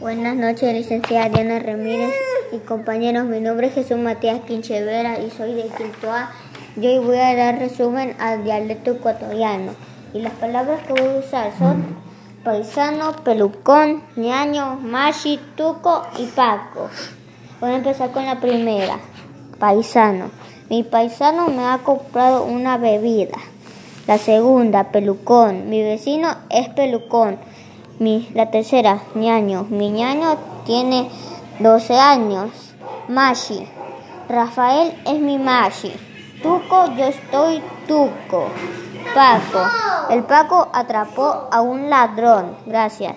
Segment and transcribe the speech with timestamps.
[0.00, 2.12] Buenas noches, licenciada Diana Ramírez
[2.50, 3.26] y compañeros.
[3.26, 6.32] Mi nombre es Jesús Matías Quinchevera y soy de Quintoa.
[6.74, 9.72] Yo hoy voy a dar resumen al dialecto ecuatoriano.
[10.12, 11.96] Y las palabras que voy a usar son
[12.42, 16.90] paisano, pelucón, ñaño, machi, tuco y paco.
[17.60, 18.98] Voy a empezar con la primera.
[19.60, 20.30] Paisano.
[20.70, 23.38] Mi paisano me ha comprado una bebida.
[24.08, 25.70] La segunda, pelucón.
[25.70, 27.38] Mi vecino es pelucón.
[27.98, 29.66] Mi, la tercera, ñaño.
[29.70, 31.10] Mi ñaño tiene
[31.60, 32.50] 12 años.
[33.08, 33.68] Mashi.
[34.28, 35.92] Rafael es mi Mashi.
[36.42, 38.48] Tuco, yo estoy Tuco.
[39.14, 39.60] Paco.
[40.10, 42.56] El Paco atrapó a un ladrón.
[42.66, 43.14] Gracias.